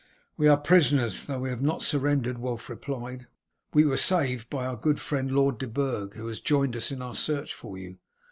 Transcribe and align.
"We 0.35 0.47
are 0.47 0.57
prisoners, 0.57 1.25
though 1.27 1.41
we 1.41 1.49
have 1.51 1.61
not 1.61 1.83
surrendered," 1.83 2.39
Wulf 2.39 2.69
replied. 2.71 3.27
"We 3.71 3.85
were 3.85 3.97
saved 3.97 4.49
by 4.49 4.65
our 4.65 4.75
good 4.75 4.99
friend 4.99 5.31
Lord 5.31 5.59
de 5.59 5.67
Burg, 5.67 6.15
who 6.15 6.25
has 6.25 6.39
joined 6.39 6.75
us 6.75 6.89
in 6.91 7.03
our 7.03 7.13
search 7.13 7.53
for 7.53 7.77
you. 7.77 7.99